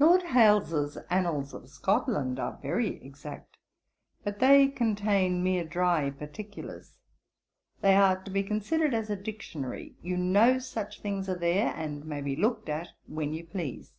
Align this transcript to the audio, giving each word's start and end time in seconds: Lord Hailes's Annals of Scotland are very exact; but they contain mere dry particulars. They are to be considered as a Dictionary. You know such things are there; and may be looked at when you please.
Lord 0.00 0.24
Hailes's 0.24 0.96
Annals 1.08 1.54
of 1.54 1.68
Scotland 1.68 2.40
are 2.40 2.58
very 2.60 2.96
exact; 3.06 3.58
but 4.24 4.40
they 4.40 4.66
contain 4.66 5.40
mere 5.40 5.62
dry 5.64 6.10
particulars. 6.10 6.96
They 7.80 7.94
are 7.94 8.20
to 8.24 8.30
be 8.32 8.42
considered 8.42 8.92
as 8.92 9.08
a 9.08 9.14
Dictionary. 9.14 9.94
You 10.02 10.16
know 10.16 10.58
such 10.58 11.00
things 11.00 11.28
are 11.28 11.38
there; 11.38 11.72
and 11.76 12.04
may 12.04 12.22
be 12.22 12.34
looked 12.34 12.68
at 12.68 12.88
when 13.06 13.34
you 13.34 13.46
please. 13.46 13.92